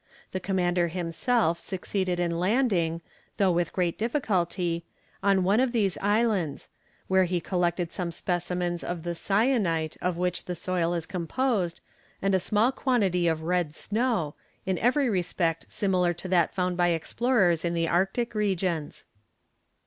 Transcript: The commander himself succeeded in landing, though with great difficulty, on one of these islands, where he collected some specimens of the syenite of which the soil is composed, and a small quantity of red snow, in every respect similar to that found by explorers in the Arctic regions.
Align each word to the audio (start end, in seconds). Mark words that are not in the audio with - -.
The 0.31 0.39
commander 0.39 0.87
himself 0.87 1.59
succeeded 1.59 2.19
in 2.19 2.39
landing, 2.39 3.01
though 3.37 3.51
with 3.51 3.71
great 3.71 3.99
difficulty, 3.99 4.83
on 5.21 5.43
one 5.43 5.59
of 5.59 5.73
these 5.73 5.95
islands, 6.01 6.69
where 7.07 7.25
he 7.25 7.39
collected 7.39 7.91
some 7.91 8.11
specimens 8.11 8.83
of 8.83 9.03
the 9.03 9.13
syenite 9.13 9.97
of 10.01 10.17
which 10.17 10.45
the 10.45 10.55
soil 10.55 10.95
is 10.95 11.05
composed, 11.05 11.81
and 12.19 12.33
a 12.33 12.39
small 12.39 12.71
quantity 12.71 13.27
of 13.27 13.43
red 13.43 13.75
snow, 13.75 14.33
in 14.65 14.79
every 14.79 15.07
respect 15.07 15.67
similar 15.71 16.15
to 16.15 16.27
that 16.29 16.51
found 16.55 16.77
by 16.77 16.87
explorers 16.87 17.63
in 17.63 17.75
the 17.75 17.87
Arctic 17.87 18.33
regions. 18.33 19.05